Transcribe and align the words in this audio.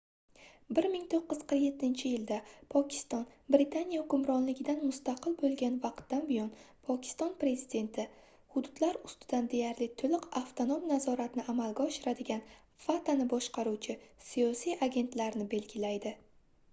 1947-yilda 0.75 2.37
pokiston 2.75 3.27
britaniya 3.55 3.99
hukmronligidan 4.05 4.79
mustaqil 4.85 5.35
bo'lgan 5.41 5.75
vaqtdan 5.83 6.25
buyon 6.31 6.49
pokiston 6.89 7.35
prezidenti 7.45 8.07
hududlar 8.57 8.99
ustidan 9.11 9.51
deyarli 9.53 9.89
to'liq 10.05 10.25
avtonom 10.43 10.89
nazoratni 10.95 11.47
amalga 11.55 11.87
oshiradigan 11.93 12.43
fatani 12.89 13.29
boshqaruvchi 13.37 13.99
siyosiy 14.31 14.77
agentlar"ni 14.91 15.49
belgilaydi 15.57 16.17